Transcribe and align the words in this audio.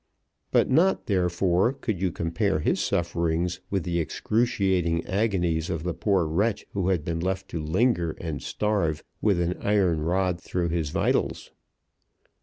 But 0.49 0.67
not, 0.67 1.05
therefore, 1.05 1.73
could 1.73 2.01
you 2.01 2.11
compare 2.11 2.57
his 2.57 2.79
sufferings 2.79 3.59
with 3.69 3.83
the 3.83 3.99
excruciating 3.99 5.05
agonies 5.05 5.69
of 5.69 5.83
the 5.83 5.93
poor 5.93 6.25
wretch 6.25 6.65
who 6.73 6.87
had 6.87 7.05
been 7.05 7.19
left 7.19 7.47
to 7.49 7.61
linger 7.63 8.13
and 8.19 8.41
starve 8.41 9.03
with 9.21 9.39
an 9.39 9.57
iron 9.61 10.01
rod 10.01 10.41
through 10.41 10.69
his 10.69 10.89
vitals. 10.89 11.51